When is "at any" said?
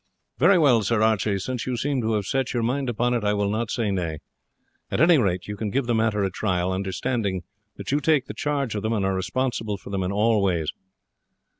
4.89-5.19